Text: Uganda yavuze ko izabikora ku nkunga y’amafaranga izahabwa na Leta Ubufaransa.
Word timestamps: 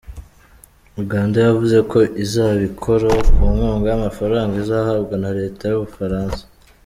Uganda 1.01 1.37
yavuze 1.47 1.77
ko 1.91 1.99
izabikora 2.23 3.09
ku 3.33 3.43
nkunga 3.53 3.85
y’amafaranga 3.91 4.53
izahabwa 4.63 5.15
na 5.23 5.29
Leta 5.39 5.63
Ubufaransa. 5.77 6.43